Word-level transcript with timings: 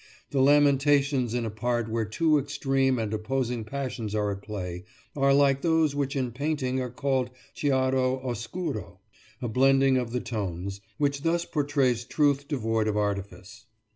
The 0.31 0.41
lamentations 0.41 1.35
in 1.35 1.45
a 1.45 1.51
part 1.51 1.87
where 1.87 2.05
two 2.05 2.39
extreme 2.39 2.97
and 2.97 3.13
opposing 3.13 3.63
passions 3.63 4.15
are 4.15 4.31
at 4.31 4.41
play, 4.41 4.83
are 5.15 5.31
like 5.31 5.61
those 5.61 5.93
which 5.93 6.15
in 6.15 6.31
painting 6.31 6.81
are 6.81 6.89
called 6.89 7.29
"chiaro 7.55 8.19
oscuro," 8.25 8.99
a 9.43 9.47
blending 9.47 9.97
of 9.97 10.09
the 10.11 10.19
tones, 10.19 10.81
which 10.97 11.21
thus 11.21 11.45
portrays 11.45 12.03
truth 12.03 12.47
devoid 12.47 12.87
of 12.87 12.97
artifice. 12.97 13.67